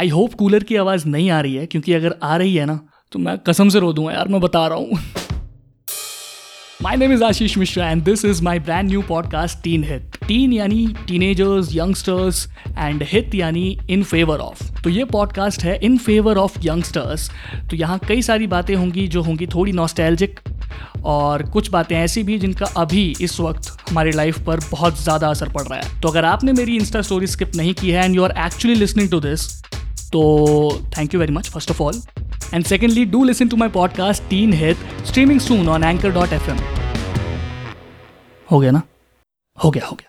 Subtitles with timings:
[0.00, 2.80] I hope cooler की आवाज़ नहीं आ रही है, क्योंकि अगर आ रही है ना
[3.12, 4.98] तो मैं कसम से रो दूँगा यार, मैं बता रहा हूँ।
[6.84, 10.26] My name is Ashish Mishra and this is my brand new podcast teen Hit.
[10.28, 12.46] Teen यानी टीनेजर्स यंगस्टर्स
[12.78, 17.30] एंड हिट यानी इन फेवर ऑफ़ तो ये पॉडकास्ट है इन फेवर ऑफ़ यंगस्टर्स
[17.70, 20.40] तो यहाँ कई सारी बातें होंगी जो होंगी थोड़ी नॉस्टैल्जिक
[21.04, 25.48] और कुछ बातें ऐसी भी जिनका अभी इस वक्त हमारी लाइफ पर बहुत ज़्यादा असर
[25.48, 28.24] पड़ रहा है। तो अगर आपने मेरी इंस्टा स्टोरी स्किप नहीं की है and you
[28.24, 29.60] are actually listening to this
[30.12, 32.02] तो thank you very much first of all
[32.54, 34.76] and secondly do listen to my podcast teen hit
[35.06, 36.56] streaming soon on anchor dot F M
[38.50, 38.82] हो गया ना?
[39.64, 40.06] हो गया हो गया।